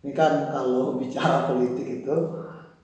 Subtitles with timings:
[0.00, 2.16] Ini kan kalau bicara politik itu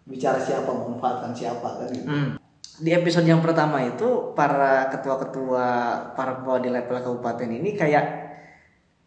[0.04, 2.06] bicara siapa memanfaatkan siapa kan gitu.
[2.06, 2.30] Hmm.
[2.76, 5.64] Di episode yang pertama itu para ketua-ketua
[6.12, 8.04] parpol di level kabupaten ini kayak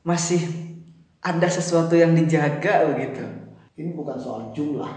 [0.02, 0.42] masih
[1.22, 3.22] ada sesuatu yang dijaga begitu.
[3.78, 4.90] Ini bukan soal jumlah,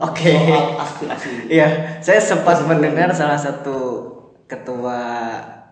[0.00, 0.32] Oke.
[0.32, 1.28] soal aspirasi.
[1.54, 4.08] Iya, saya sempat mendengar salah satu
[4.48, 4.98] ketua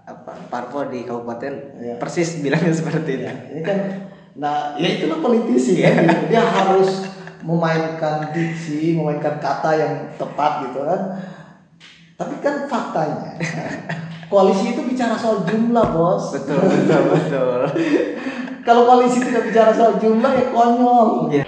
[0.04, 1.94] apa parpol di kabupaten Iya.
[1.96, 3.24] persis bilangnya seperti itu.
[3.26, 3.78] Ya, ini kan,
[4.38, 6.06] nah ya itulah politisi kan.
[6.06, 6.30] gitu.
[6.30, 7.10] Dia harus
[7.40, 11.00] memainkan diksi, memainkan kata yang tepat gitu kan.
[12.20, 13.40] Tapi kan faktanya,
[14.28, 16.36] koalisi itu bicara soal jumlah bos.
[16.36, 17.60] Betul, betul, betul.
[18.66, 21.32] Kalau koalisi tidak bicara soal jumlah ya konyol.
[21.32, 21.44] Iya.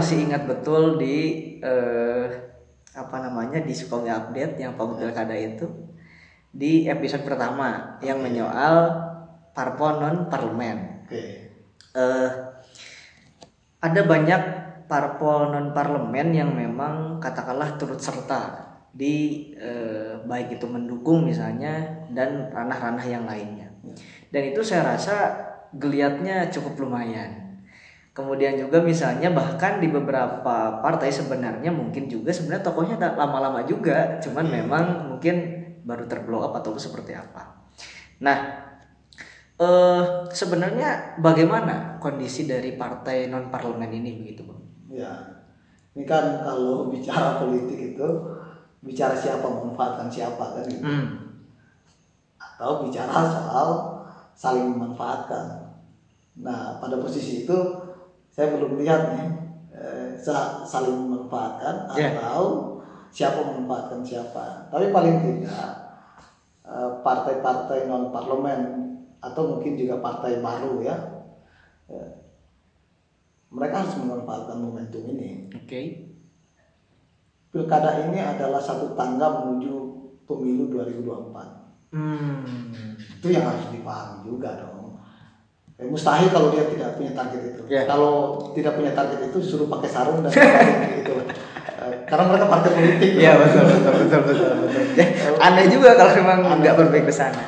[0.00, 1.16] Masih ingat betul di
[1.60, 2.24] eh,
[2.96, 5.68] apa namanya di Sukabumi Update yang Pak Pilkada itu
[6.48, 8.96] di episode pertama yang menyoal
[9.52, 11.04] parpol non parlemen.
[11.04, 11.52] Oke.
[11.92, 12.30] eh
[13.84, 14.42] ada banyak
[14.88, 22.48] parpol non parlemen yang memang katakanlah turut serta di eh, baik itu mendukung misalnya dan
[22.48, 23.68] ranah-ranah yang lainnya.
[24.32, 25.16] Dan itu saya rasa
[25.76, 27.39] geliatnya cukup lumayan.
[28.20, 34.44] Kemudian juga misalnya bahkan di beberapa partai sebenarnya mungkin juga sebenarnya tokohnya lama-lama juga, cuman
[34.44, 37.64] memang mungkin baru terblow up atau seperti apa.
[38.20, 38.38] Nah,
[39.56, 44.60] eh sebenarnya bagaimana kondisi dari partai non parlemen ini begitu bang?
[44.92, 45.12] Ya,
[45.96, 48.08] ini kan kalau bicara politik itu
[48.84, 50.84] bicara siapa memanfaatkan siapa kan gitu.
[50.84, 51.40] Hmm.
[52.36, 53.68] Atau bicara soal
[54.36, 55.72] saling memanfaatkan.
[56.40, 57.58] Nah, pada posisi itu
[58.30, 59.26] saya belum lihat nih
[59.70, 62.14] eh, sa- saling memanfaatkan Ya.
[62.14, 62.78] atau
[63.10, 64.70] siapa memanfaatkan siapa.
[64.70, 65.66] Tapi paling tidak
[66.64, 68.60] eh, partai-partai non parlemen
[69.20, 70.96] atau mungkin juga partai baru ya,
[71.90, 72.10] eh,
[73.50, 75.50] mereka harus memanfaatkan momentum ini.
[75.52, 75.80] Oke.
[77.50, 79.74] Pilkada ini adalah satu tangga menuju
[80.22, 81.90] pemilu 2024.
[81.90, 82.46] Hmm.
[83.18, 84.79] Itu yang harus dipahami juga dong.
[85.80, 87.62] Eh, mustahil kalau dia tidak punya target itu.
[87.72, 87.88] Ya.
[87.88, 90.28] Kalau tidak punya target itu suruh pakai sarung dan
[91.00, 91.16] gitu.
[91.24, 93.10] Eh, Karena mereka partai politik.
[93.16, 94.82] Iya betul betul betul betul betul.
[95.00, 95.06] Ya,
[95.40, 97.42] aneh juga kalau memang nggak berpikir ke sana.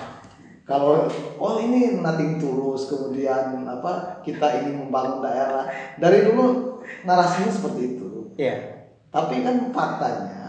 [0.65, 1.05] Kalau
[1.37, 5.69] oh ini nothing tulus kemudian apa kita ingin membangun daerah
[6.01, 8.33] dari dulu narasinya seperti itu.
[8.41, 8.89] Iya.
[9.13, 10.43] Tapi kan faktanya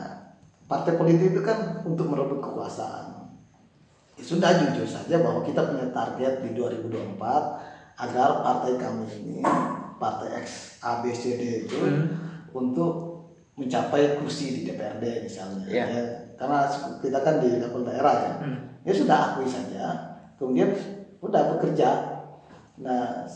[0.71, 3.27] partai politik itu kan untuk merebut kekuasaan.
[4.15, 9.39] Ya sudah jujur saja bahwa kita punya target di 2024 agar partai kami ini
[10.01, 11.77] partai X A B C D itu
[12.53, 13.13] untuk
[13.53, 15.65] mencapai kursi di DPRD misalnya.
[15.69, 15.85] Iya.
[15.85, 16.01] Ya,
[16.37, 16.65] karena
[16.97, 18.33] kita kan di level daerah ya.
[18.41, 18.57] Hmm.
[18.81, 19.85] Ya sudah akui saja.
[20.41, 20.73] Kemudian
[21.21, 21.89] udah bekerja.
[22.81, 23.29] Nah,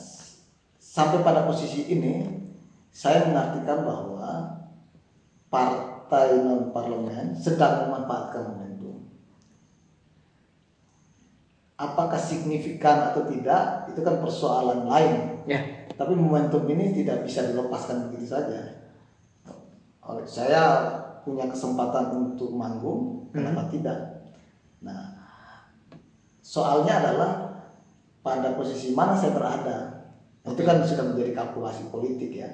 [0.81, 2.25] sampai pada posisi ini
[2.89, 4.57] saya mengartikan bahwa
[5.53, 8.76] partai non parlemen sedang memanfaatkan momentum.
[11.77, 15.45] Apakah signifikan atau tidak itu kan persoalan lain.
[15.45, 15.61] Ya.
[15.93, 18.89] Tapi momentum ini tidak bisa dilepaskan begitu saja.
[20.01, 20.61] Oleh saya
[21.21, 24.25] punya kesempatan untuk manggung, kenapa tidak?
[24.81, 25.21] Nah,
[26.41, 27.31] soalnya adalah
[28.25, 29.77] pada posisi mana saya berada.
[30.47, 32.49] Itu kan sudah menjadi kalkulasi politik ya.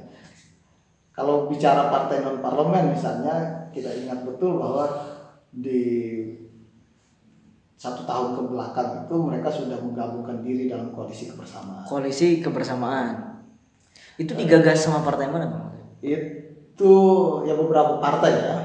[1.13, 4.89] Kalau bicara partai non parlemen misalnya, kita ingat betul bahwa
[5.53, 5.79] di
[7.83, 11.83] satu tahun ke belakang itu mereka sudah menggabungkan diri dalam koalisi kebersamaan.
[11.83, 13.43] Koalisi kebersamaan.
[14.15, 15.65] Itu digagas sama partai mana bang?
[15.99, 16.93] Itu
[17.43, 18.57] ya beberapa partai ya,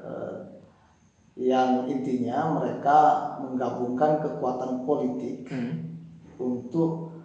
[0.00, 0.36] eh,
[1.36, 2.96] yang intinya mereka
[3.44, 6.00] menggabungkan kekuatan politik Hmm.
[6.40, 7.20] untuk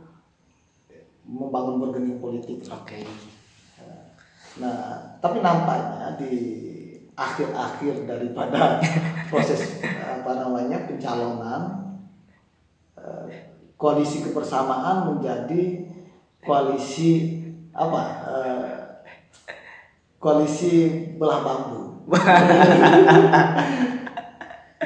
[1.24, 2.68] membangun bergening politik.
[2.68, 3.00] Oke.
[4.60, 6.34] Nah, tapi nampaknya di
[7.20, 8.80] akhir-akhir daripada
[9.32, 11.62] proses apa namanya pencalonan
[12.96, 13.28] eh,
[13.76, 15.84] koalisi kebersamaan menjadi
[16.40, 17.44] koalisi
[17.76, 18.04] apa?
[18.32, 18.80] eh,
[20.20, 20.76] koalisi
[21.20, 21.84] belah bambu.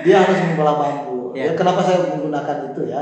[0.03, 1.31] Dia harus membelah bambu.
[1.37, 1.49] Ya.
[1.49, 3.01] Ya, kenapa saya menggunakan itu ya?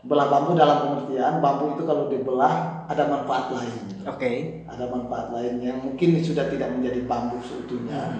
[0.00, 4.64] Belah bambu dalam pengertian bambu itu kalau dibelah ada manfaat lain Oke.
[4.64, 8.16] ada manfaat lain yang mungkin sudah tidak menjadi bambu seutuhnya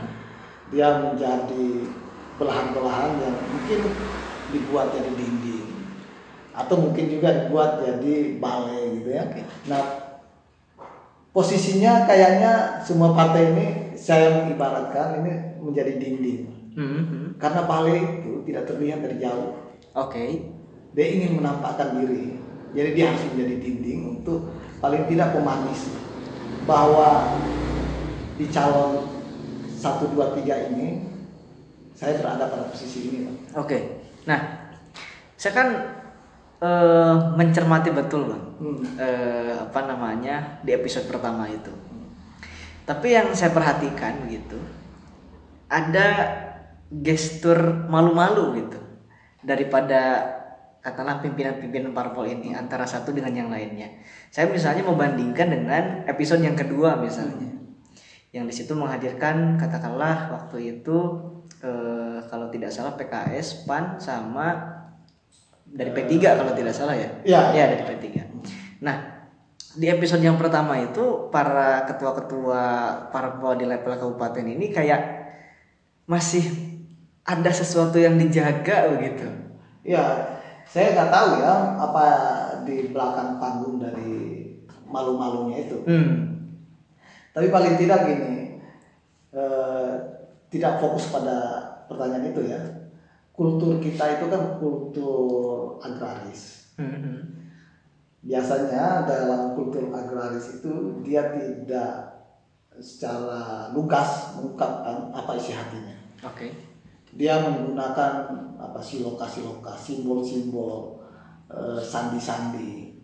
[0.68, 1.88] dia menjadi
[2.36, 3.80] belahan-belahan yang mungkin
[4.52, 5.66] dibuat jadi dinding
[6.52, 9.40] atau mungkin juga dibuat jadi balai gitu ya Oke.
[9.64, 9.82] nah
[11.32, 13.66] posisinya kayaknya semua partai ini
[13.96, 15.32] saya mengibaratkan ini
[15.64, 17.40] menjadi dinding Mhm.
[17.40, 19.58] karena Pale itu tidak terlihat dari jauh
[19.96, 20.24] Oke.
[20.94, 22.40] Dia ingin menampakkan diri
[22.70, 24.46] jadi dia harus menjadi dinding untuk
[24.78, 25.90] paling tidak pemanis
[26.64, 27.34] bahwa
[28.38, 29.10] di calon
[29.74, 30.88] 1, 2, 3 ini
[31.98, 33.60] saya berada pada posisi ini Pak.
[33.60, 33.78] Oke.
[34.24, 34.40] Nah,
[35.36, 35.68] saya kan
[36.62, 38.44] eh, mencermati betul bang.
[38.60, 38.80] Hmm.
[38.96, 41.72] eh, apa namanya di episode pertama itu.
[42.88, 44.56] Tapi yang saya perhatikan gitu,
[45.68, 46.08] ada
[46.90, 48.80] gestur malu-malu gitu
[49.46, 50.26] daripada
[50.80, 54.00] katakanlah pimpinan-pimpinan parpol ini antara satu dengan yang lainnya.
[54.32, 57.52] Saya misalnya membandingkan dengan episode yang kedua misalnya,
[58.32, 60.98] yang di situ menghadirkan katakanlah waktu itu
[61.60, 64.56] eh, kalau tidak salah PKS, PAN sama
[65.68, 67.10] dari P3 kalau tidak salah ya.
[67.28, 67.40] Iya.
[67.52, 68.06] Ya dari P3.
[68.80, 69.20] Nah,
[69.76, 72.62] di episode yang pertama itu para ketua-ketua
[73.12, 75.20] parpol di level kabupaten ini kayak
[76.10, 76.42] masih
[77.22, 79.28] ada sesuatu yang dijaga begitu.
[79.86, 80.39] Ya,
[80.70, 82.04] saya nggak tahu ya apa
[82.62, 84.46] di belakang panggung dari
[84.86, 85.82] malu-malunya itu.
[85.82, 86.46] Hmm.
[87.34, 88.62] Tapi paling tidak gini,
[89.34, 89.92] eh,
[90.46, 91.38] tidak fokus pada
[91.90, 92.60] pertanyaan itu ya.
[93.34, 96.70] Kultur kita itu kan kultur agraris.
[96.78, 97.42] Hmm.
[98.22, 102.14] Biasanya dalam kultur agraris itu dia tidak
[102.78, 105.98] secara lugas mengungkapkan apa isi hatinya.
[106.30, 106.69] Oke.
[107.14, 108.12] Dia menggunakan
[108.60, 111.02] apa siloka-siloka, simbol-simbol,
[111.50, 112.94] eh, sandi-sandi.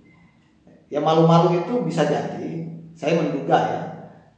[0.86, 3.80] Ya malu-malu itu bisa jadi, saya menduga ya,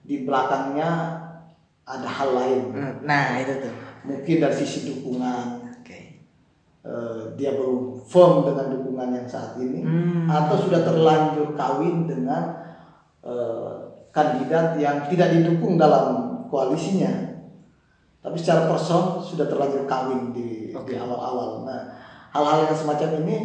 [0.08, 0.88] di belakangnya
[1.84, 2.62] ada hal lain.
[2.72, 3.74] Hmm, Nah, itu tuh.
[4.08, 5.68] Mungkin dari sisi dukungan,
[6.88, 10.24] eh, dia belum firm dengan dukungan yang saat ini, Hmm.
[10.24, 12.56] atau sudah terlanjur kawin dengan
[13.18, 13.72] eh,
[14.08, 17.37] kandidat yang tidak didukung dalam koalisinya
[18.18, 21.62] tapi secara person sudah terlanjur kawin di, di awal-awal.
[21.64, 21.80] Nah,
[22.34, 23.36] hal-hal yang semacam ini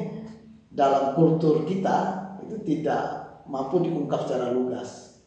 [0.74, 1.98] dalam kultur kita
[2.44, 3.04] itu tidak
[3.46, 5.22] mampu diungkap secara lugas.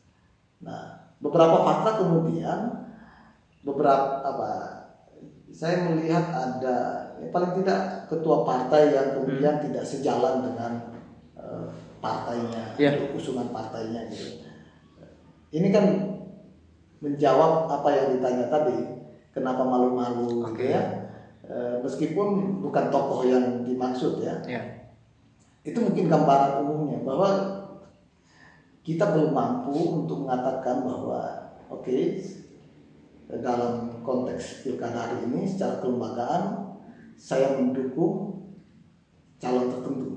[0.60, 2.58] Nah, beberapa fakta kemudian
[3.62, 4.50] beberapa apa
[5.50, 6.76] saya melihat ada
[7.22, 10.72] ya paling tidak ketua partai yang kemudian tidak sejalan dengan
[11.38, 11.64] eh,
[12.02, 13.14] partainya, Iya.
[13.16, 14.44] usungan partainya gitu.
[15.54, 15.84] Ini kan
[17.00, 18.95] menjawab apa yang ditanya tadi,
[19.36, 20.64] kenapa malu-malu Oke.
[20.64, 20.82] gitu ya.
[21.46, 24.40] Eh, meskipun bukan tokoh yang dimaksud ya.
[24.48, 24.88] Ya.
[25.60, 27.28] Itu mungkin gambaran umumnya bahwa
[28.80, 31.20] kita belum mampu untuk mengatakan bahwa
[31.68, 32.22] oke
[33.26, 36.42] dalam konteks pilkada hari ini secara kelembagaan
[37.18, 38.46] saya mendukung
[39.42, 40.08] calon tertentu.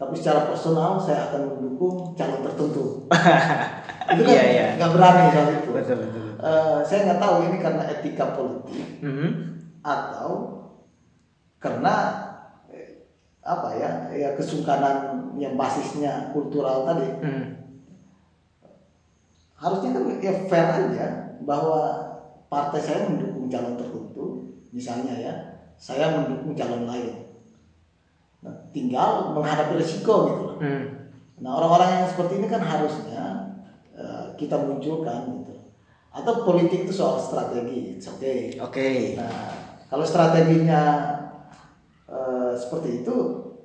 [0.00, 3.08] Tapi secara personal saya akan mendukung calon tertentu.
[4.16, 4.66] itu kan Iya, iya.
[4.80, 5.70] nggak berani soal itu.
[5.76, 6.27] Betul betul.
[6.38, 9.30] Eh, saya nggak tahu ini karena etika politik Mhm.
[9.82, 10.30] atau
[11.58, 11.94] karena
[12.70, 13.02] eh,
[13.42, 17.46] apa ya ya kesungkanan yang basisnya kultural tadi Hmm.
[19.58, 21.06] harusnya kan ya fair aja
[21.42, 22.06] bahwa
[22.46, 24.26] partai saya mendukung calon tertentu
[24.70, 25.34] misalnya ya
[25.74, 27.34] saya mendukung calon lain
[28.38, 31.10] nah, tinggal menghadapi resiko gitu loh Hmm.
[31.42, 33.22] nah orang-orang yang seperti ini kan harusnya
[33.90, 35.47] eh, kita munculkan gitu
[36.08, 39.14] atau politik itu soal strategi it's okay Oke.
[39.14, 39.52] Nah,
[39.88, 40.82] kalau strateginya
[42.08, 43.16] eh, seperti itu,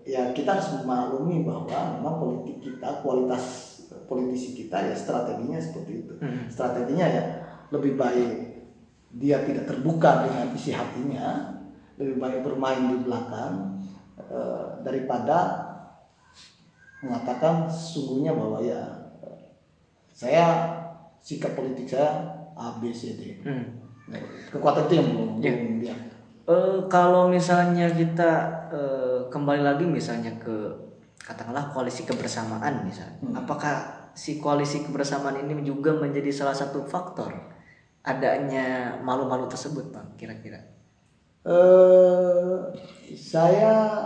[0.03, 3.73] ya kita harus memaklumi bahwa memang politik kita, kualitas
[4.07, 6.13] politisi kita ya strateginya seperti itu.
[6.19, 6.47] Hmm.
[6.51, 7.23] Strateginya ya
[7.71, 8.31] lebih baik
[9.13, 11.59] dia tidak terbuka dengan isi hatinya,
[11.97, 13.83] lebih baik bermain di belakang
[14.17, 15.69] eh, daripada
[17.03, 18.81] mengatakan sesungguhnya bahwa ya
[19.23, 19.38] eh,
[20.15, 20.45] saya
[21.23, 22.19] sikap politik saya
[22.53, 23.39] A B C D.
[23.41, 23.63] Hmm.
[24.11, 24.19] Nah,
[24.51, 25.51] kekuatan itu yang belum Ya.
[25.55, 25.95] belum dia.
[26.43, 28.31] Eh, kalau misalnya kita
[28.67, 30.75] eh, kembali lagi misalnya ke
[31.23, 33.39] katakanlah koalisi kebersamaan misalnya, Hmm.
[33.39, 37.31] apakah si koalisi kebersamaan ini juga menjadi salah satu faktor
[38.03, 40.03] adanya malu-malu tersebut, bang?
[40.19, 40.59] Kira-kira?
[41.47, 42.59] Eh,
[43.15, 44.03] saya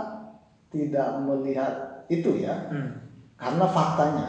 [0.70, 2.94] tidak melihat itu ya, Hmm.
[3.34, 4.28] karena faktanya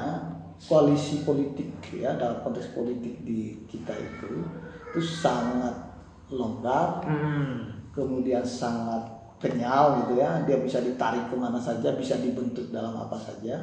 [0.68, 4.44] koalisi politik ya dalam konteks politik di kita itu
[4.90, 5.90] itu sangat
[6.30, 7.90] longgar, Hmm.
[7.94, 9.06] kemudian sangat
[9.40, 13.56] kenyal gitu ya, dia bisa ditarik ke mana saja, bisa dibentuk dalam apa saja.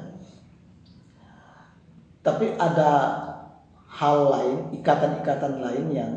[2.25, 2.91] Tapi ada
[3.87, 6.13] hal lain, ikatan-ikatan lain yang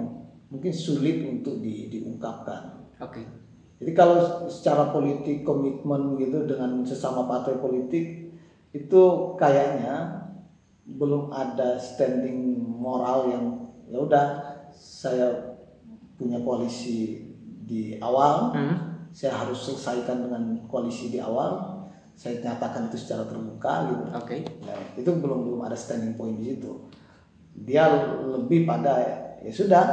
[0.50, 2.90] mungkin sulit untuk di- diungkapkan.
[2.98, 3.22] Oke.
[3.80, 8.36] Jadi kalau secara politik komitmen gitu dengan sesama partai politik
[8.76, 9.02] itu
[9.40, 10.28] kayaknya
[10.98, 13.46] belum ada standing moral yang
[13.90, 14.26] ya udah
[14.74, 15.58] saya
[16.18, 17.26] punya koalisi
[17.70, 18.78] di awal Hmm.
[19.14, 21.82] saya harus selesaikan dengan koalisi di awal
[22.20, 24.38] saya nyatakan itu secara terbuka gitu Oke.
[24.68, 26.84] Nah, itu belum belum ada standing point di situ.
[27.64, 27.88] Dia
[28.28, 29.00] lebih pada
[29.40, 29.84] ya sudah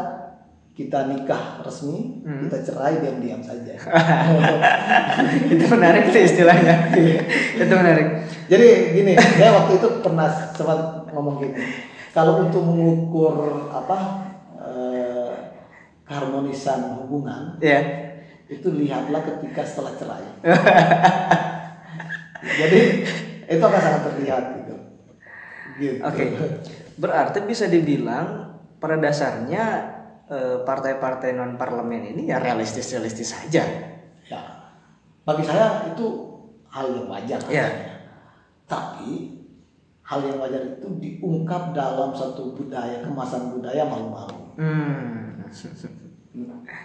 [0.77, 2.45] kita nikah resmi, Hmm.
[2.47, 3.73] kita cerai diam-diam saja.
[5.57, 6.93] itu menarik sih istilahnya.
[7.65, 8.29] itu menarik.
[8.47, 11.57] Jadi gini, saya waktu itu pernah sempat ngomong gini.
[12.13, 14.29] Kalau untuk mengukur apa
[14.61, 15.33] eh,
[16.05, 17.81] keharmonisan hubungan, Ya.
[18.47, 20.29] itu lihatlah ketika setelah cerai.
[22.61, 22.81] Jadi
[23.49, 24.75] itu akan sangat terlihat gitu.
[25.81, 26.01] Gitu.
[26.05, 26.25] Oke.
[26.97, 29.96] Berarti bisa dibilang pada dasarnya
[30.63, 33.63] partai-partai non parlemen ini ya realistis-realistis saja.
[34.27, 34.41] Ya,
[35.23, 36.07] bagi saya itu
[36.67, 37.39] hal yang wajar.
[37.47, 37.67] Ya.
[38.67, 39.39] Tapi
[40.03, 44.55] hal yang wajar itu diungkap dalam satu budaya kemasan budaya malu-malu.
[44.59, 45.47] Hmm.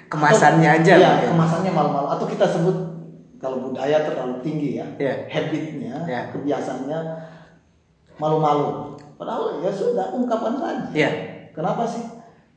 [0.08, 1.30] Kemasannya Atau- aja Ya, mungkin.
[1.34, 2.08] kemasannya malu-malu.
[2.14, 2.78] Atau kita sebut
[3.42, 5.26] kalau budaya terlalu tinggi ya, Ya.
[5.28, 6.30] habitnya, Ya.
[6.30, 7.00] kebiasaannya
[8.16, 8.94] malu-malu.
[9.18, 10.94] Padahal ya sudah ungkapkan saja.
[10.94, 11.10] Ya.
[11.52, 12.06] Kenapa sih?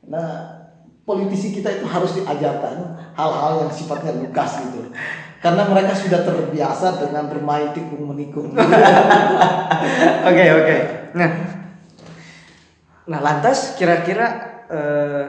[0.05, 0.54] Nah,
[1.05, 4.89] politisi kita itu harus diajarkan hal-hal yang sifatnya lugas gitu.
[5.39, 8.49] Karena mereka sudah terbiasa dengan bermain tikung menikung.
[10.29, 10.77] Oke oke.
[11.13, 11.29] Nah,
[13.05, 14.27] nah lantas kira-kira
[14.65, 15.25] eh,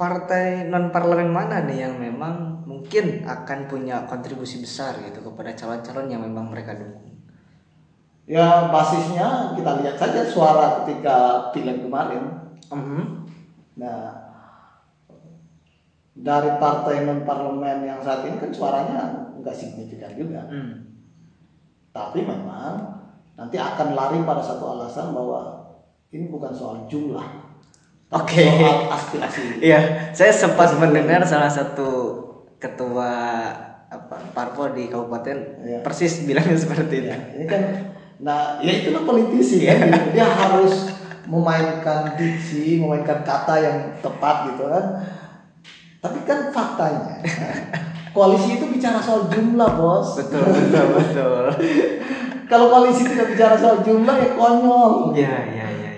[0.00, 6.08] partai non parlemen mana nih yang memang mungkin akan punya kontribusi besar gitu kepada calon-calon
[6.08, 7.12] yang memang mereka dukung?
[8.22, 12.54] ya basisnya kita lihat saja suara ketika pileg kemarin.
[12.70, 13.28] Mhm.
[13.76, 14.31] Nah,
[16.12, 19.00] dari partai non parlemen yang saat ini kan suaranya
[19.40, 20.44] nggak signifikan juga.
[20.46, 20.92] Hmm.
[21.92, 23.00] Tapi memang
[23.36, 25.60] nanti akan lari pada satu alasan bahwa
[26.12, 27.24] ini bukan soal jumlah,
[28.12, 28.44] Oke.
[28.44, 29.42] soal aspirasi.
[29.72, 32.20] Iya, saya sempat mendengar salah satu
[32.60, 33.08] ketua
[33.92, 35.78] apa parpol di kabupaten Iya.
[35.84, 37.12] persis bilangnya seperti itu.
[37.12, 37.62] Ya, ini kan,
[38.20, 40.16] nah ya itulah politisi kan, gitu.
[40.16, 40.92] dia harus
[41.28, 44.84] memainkan diksi, memainkan kata yang tepat gitu kan.
[46.02, 47.22] Tapi kan faktanya,
[48.10, 50.18] koalisi itu bicara soal jumlah bos.
[50.18, 51.44] Betul betul betul.
[52.50, 55.14] Kalau koalisi tidak bicara soal jumlah ya konyol.
[55.14, 55.90] Iya iya iya.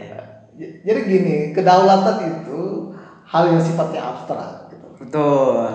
[0.54, 2.92] J- Jadi gini, kedaulatan itu
[3.24, 4.68] hal yang sifatnya abstrak.
[4.70, 4.86] Gitu.
[5.00, 5.72] Betul.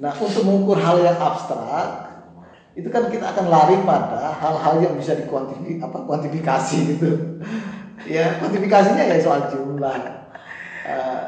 [0.00, 2.06] Nah, untuk mengukur hal yang abstrak,
[2.78, 7.10] itu kan kita akan lari pada hal-hal yang bisa dikuantifikasi apa kuantifikasi gitu.
[8.14, 9.98] ya, kuantifikasinya ya soal jumlah.
[10.86, 11.24] Eh,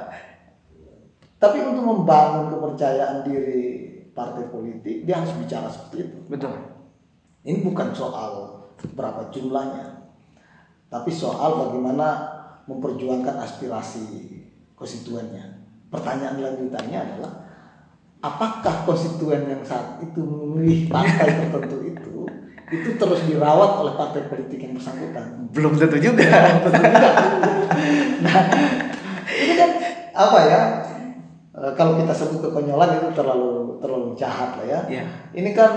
[1.43, 6.19] tapi untuk membangun kepercayaan diri partai politik, dia harus bicara seperti itu.
[6.31, 6.55] Betul.
[7.43, 8.63] Ini bukan soal
[8.95, 10.07] berapa jumlahnya,
[10.87, 12.31] tapi soal bagaimana
[12.71, 14.39] memperjuangkan aspirasi
[14.79, 15.67] konstituennya.
[15.91, 17.33] Pertanyaan lanjutannya adalah,
[18.23, 22.17] apakah konstituen yang saat itu memilih partai tertentu itu,
[22.71, 25.51] itu terus dirawat oleh partai politik yang bersangkutan?
[25.51, 26.31] Belum tentu juga.
[28.23, 28.39] Nah,
[29.27, 29.71] ini kan
[30.15, 30.63] apa ya?
[31.75, 34.81] Kalau kita sebut kekonyolan itu terlalu terlalu jahat lah ya.
[34.89, 35.05] Iya.
[35.35, 35.71] Ini kan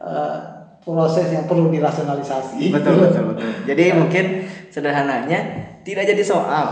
[0.00, 0.36] eh,
[0.80, 2.72] proses yang perlu dirasionalisasi.
[2.72, 3.48] betul betul betul.
[3.68, 4.24] Jadi mungkin
[4.72, 5.40] sederhananya
[5.84, 6.66] tidak jadi soal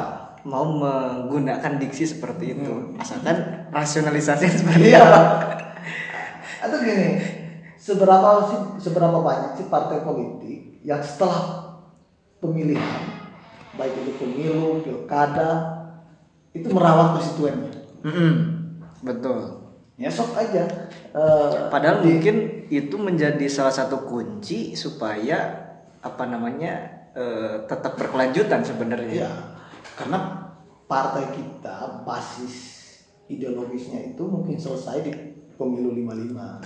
[0.48, 5.02] mau menggunakan diksi seperti itu, asalkan rasionalisasi seperti Iya.
[5.04, 5.20] apa.
[6.64, 7.20] Atau gini,
[7.76, 11.68] seberapa sih seberapa banyak sih partai politik yang setelah
[12.40, 13.02] pemilihan
[13.76, 15.50] baik itu pemilu, pilkada
[16.50, 17.77] itu merawat konstituennya.
[18.02, 18.32] Mm-mm.
[19.00, 19.40] Betul.
[19.98, 20.64] Ya sok aja.
[21.10, 22.36] eh, Padahal di- mungkin
[22.68, 25.66] itu menjadi salah satu kunci supaya
[25.98, 26.74] apa namanya
[27.12, 29.26] eh, tetap berkelanjutan sebenarnya.
[29.26, 29.32] Iya,
[29.98, 30.18] karena
[30.86, 32.54] partai kita basis
[33.26, 35.12] ideologisnya itu mungkin selesai di
[35.58, 36.62] pemilu 55.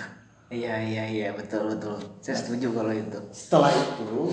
[0.52, 1.96] Iya iya iya betul betul.
[2.20, 3.16] Saya setuju kalau itu.
[3.32, 4.28] Setelah itu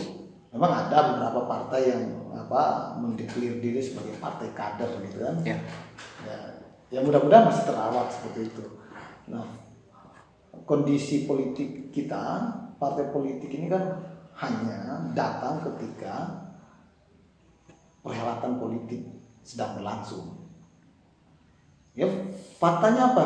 [0.52, 2.04] memang ada beberapa partai yang
[2.36, 5.36] apa mendeklir diri sebagai partai kader gitu kan.
[5.48, 5.56] Ya.
[6.28, 6.38] Ya,
[6.90, 8.66] ya mudah-mudahan masih terawat seperti itu.
[9.30, 9.46] Nah,
[10.66, 12.50] kondisi politik kita,
[12.82, 14.02] partai politik ini kan
[14.40, 16.46] hanya datang ketika
[18.02, 19.06] perhelatan politik
[19.46, 20.50] sedang berlangsung.
[21.94, 22.08] Ya,
[22.58, 23.26] faktanya apa?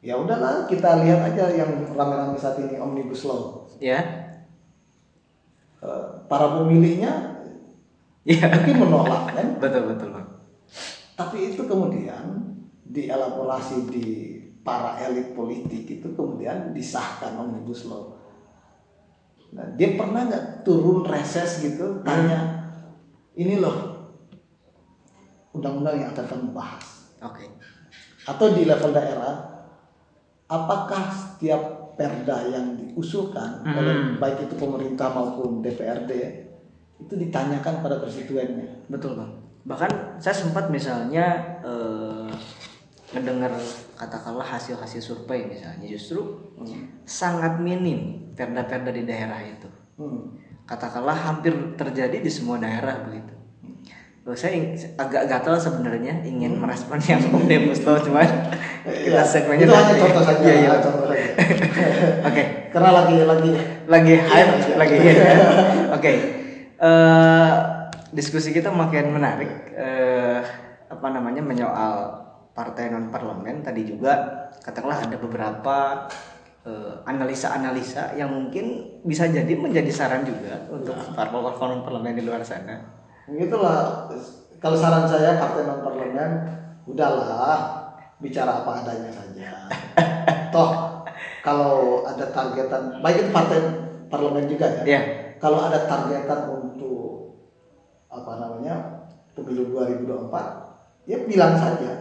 [0.00, 3.68] Ya udahlah kita lihat aja yang rame-rame saat ini omnibus law.
[3.76, 4.00] Ya.
[5.80, 7.36] Eh, para pemilihnya
[8.24, 8.52] Iya.
[8.52, 9.46] mungkin menolak kan?
[9.60, 10.08] Betul betul.
[11.16, 12.49] Tapi itu kemudian
[12.90, 14.06] dielaborasi di
[14.60, 18.18] para elit politik itu kemudian disahkan omnibus law.
[19.50, 22.70] Nah, dia pernah nggak turun reses gitu tanya
[23.34, 23.98] ini loh
[25.50, 27.10] undang-undang yang akan kami bahas.
[27.18, 27.50] Oke.
[28.28, 29.34] Atau di level daerah,
[30.46, 33.76] apakah setiap perda yang diusulkan Hmm.
[33.76, 36.12] oleh baik itu pemerintah maupun DPRD
[37.00, 38.86] itu ditanyakan pada konstituennya?
[38.86, 39.30] Betul bang.
[39.66, 42.30] Bahkan saya sempat misalnya eh,
[43.10, 43.50] mendengar
[43.98, 46.38] katakanlah hasil-hasil survei misalnya justru
[47.02, 49.68] sangat minim perda-perda di daerah itu.
[49.98, 50.38] Hmm.
[50.64, 53.34] Katakanlah hampir terjadi di semua daerah begitu.
[54.20, 54.60] Loh, saya
[55.00, 58.28] agak gatal sebenarnya ingin merespon yang omnibus law cuman
[58.84, 60.44] kita Iya, segmennya itu hanya contoh saja.
[60.44, 60.70] Iya, iya.
[60.78, 61.26] contoh saja.
[62.28, 62.42] Oke.
[62.70, 63.50] Karena lagi lagi
[63.90, 64.74] lagi hype Iya, iya.
[64.78, 65.36] lagi ya.
[65.96, 66.12] Oke.
[66.80, 67.52] Eh,
[68.14, 70.38] diskusi kita makin menarik eh,
[70.86, 72.29] apa namanya menyoal
[72.60, 75.76] partai non parlemen tadi juga katakanlah ada beberapa
[76.68, 82.44] eh, analisa-analisa yang mungkin bisa jadi menjadi saran juga untuk parpol-parpol non parlemen di luar
[82.44, 83.00] sana.
[83.24, 84.12] Begitulah
[84.60, 86.30] kalau saran saya partai non parlemen
[86.84, 87.80] udahlah
[88.20, 89.50] bicara apa adanya saja.
[90.54, 91.00] Toh
[91.40, 93.58] kalau ada targetan baik itu partai
[94.12, 94.84] parlemen juga ya.
[94.84, 95.00] Ya,
[95.40, 97.40] Kalau ada targetan untuk
[98.12, 101.99] apa namanya pemilu 2024 ya bilang saja.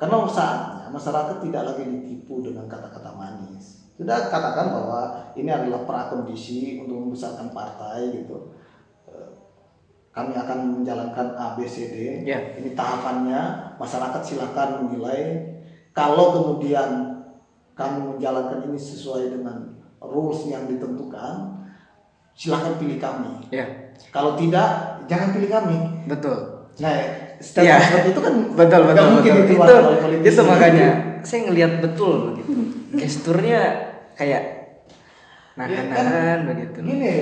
[0.00, 3.84] Karena saatnya masyarakat tidak lagi ditipu dengan kata-kata manis.
[4.00, 5.00] Sudah katakan bahwa
[5.36, 8.56] ini adalah prakondisi untuk membesarkan partai gitu.
[9.04, 9.28] Eh,
[10.10, 11.96] Kami akan menjalankan A, B, C, D.
[12.24, 12.40] Ya.
[12.56, 13.76] Ini tahapannya.
[13.76, 15.52] Masyarakat silakan menilai.
[15.92, 17.20] Kalau kemudian
[17.76, 21.60] kami menjalankan ini sesuai dengan rules yang ditentukan,
[22.32, 23.52] silakan pilih kami.
[23.52, 25.76] ya, Kalau tidak, jangan pilih kami.
[26.08, 26.38] betul.
[26.80, 27.76] Nah, statement Iya.
[27.80, 29.80] seperti itu kan betul nggak betul mungkin betul.
[29.80, 30.28] itu politisi.
[30.30, 30.88] itu makanya
[31.24, 32.52] saya ngelihat betul begitu
[32.94, 33.60] gesturnya
[34.14, 34.44] kayak
[35.60, 37.16] Ya, nahan-nahan begitu Gini,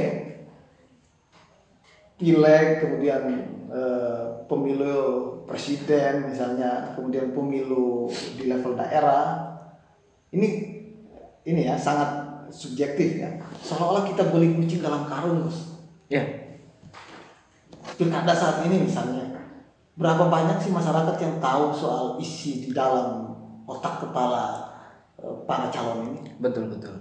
[2.19, 3.23] pileg kemudian
[3.67, 4.99] eh, pemilu
[5.43, 8.07] presiden misalnya, kemudian pemilu
[8.39, 9.59] di level daerah,
[10.31, 10.49] ini
[11.43, 13.31] ini ya sangat subjektif ya.
[13.59, 15.81] Seolah-olah kita beli kucing dalam karung, bos.
[16.07, 16.23] ya
[17.99, 19.38] Pilkada saat ini misalnya,
[19.99, 23.35] berapa banyak sih masyarakat yang tahu soal isi di dalam
[23.67, 24.71] otak kepala
[25.19, 26.39] eh, para calon ini?
[26.39, 26.95] betul betul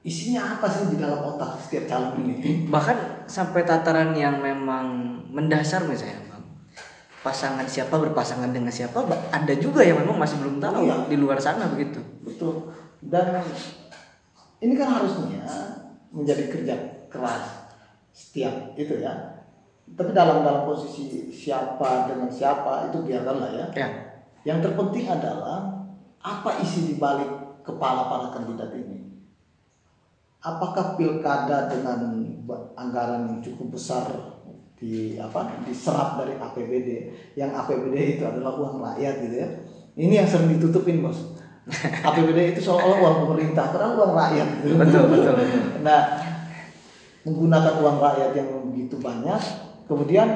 [0.00, 2.64] Isinya apa sih di dalam otak setiap calon ini?
[2.66, 4.86] bahkan sampai tataran yang memang
[5.28, 6.44] mendasar misalnya bang
[7.20, 10.96] pasangan siapa berpasangan dengan siapa ada juga yang memang masih belum tahu Iya.
[11.06, 12.70] di luar sana begitu Betul.
[12.96, 13.44] Dan
[14.58, 15.44] ini kan harusnya
[16.08, 16.74] menjadi kerja
[17.06, 17.68] keras
[18.10, 19.35] setiap itu ya.
[19.94, 23.66] Tapi dalam dalam posisi siapa dengan siapa itu biarkanlah ya.
[23.70, 23.88] ya
[24.42, 25.86] Yang terpenting adalah
[26.18, 29.06] apa isi di balik kepala para kandidat ini.
[30.42, 32.26] Apakah pilkada dengan
[32.74, 34.06] anggaran yang cukup besar
[34.76, 36.88] di apa diserap dari APBD
[37.32, 39.48] yang APBD itu adalah uang rakyat gitu ya.
[39.96, 41.34] Ini yang sering ditutupin bos.
[42.06, 44.48] APBD itu seolah-olah uang pemerintah, padahal uang rakyat.
[44.62, 44.76] Gitu.
[44.78, 45.34] betul betul
[45.82, 46.00] Nah,
[47.26, 49.40] menggunakan uang rakyat yang begitu banyak,
[49.86, 50.28] kemudian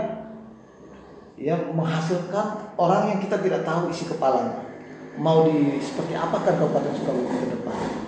[1.41, 4.67] ya menghasilkan orang yang kita tidak tahu isi kepalanya.
[5.21, 8.00] Mau di seperti apakah Kabupaten Sukabumi ke depan?